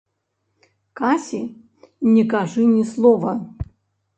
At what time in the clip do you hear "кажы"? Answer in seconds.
2.33-2.63